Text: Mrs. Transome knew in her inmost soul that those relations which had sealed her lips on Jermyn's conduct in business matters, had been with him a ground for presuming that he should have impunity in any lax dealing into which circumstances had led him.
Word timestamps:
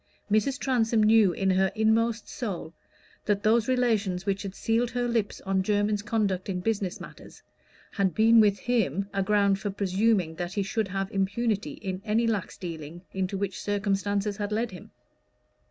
Mrs. 0.31 0.57
Transome 0.57 1.03
knew 1.03 1.31
in 1.31 1.51
her 1.51 1.71
inmost 1.75 2.27
soul 2.27 2.73
that 3.25 3.43
those 3.43 3.67
relations 3.67 4.25
which 4.25 4.41
had 4.41 4.55
sealed 4.55 4.89
her 4.89 5.07
lips 5.07 5.39
on 5.41 5.61
Jermyn's 5.61 6.01
conduct 6.01 6.49
in 6.49 6.59
business 6.59 6.99
matters, 6.99 7.43
had 7.91 8.15
been 8.15 8.39
with 8.39 8.57
him 8.57 9.07
a 9.13 9.21
ground 9.21 9.59
for 9.59 9.69
presuming 9.69 10.33
that 10.37 10.53
he 10.53 10.63
should 10.63 10.87
have 10.87 11.11
impunity 11.11 11.73
in 11.73 12.01
any 12.03 12.25
lax 12.25 12.57
dealing 12.57 13.03
into 13.13 13.37
which 13.37 13.61
circumstances 13.61 14.37
had 14.37 14.51
led 14.51 14.71
him. 14.71 14.89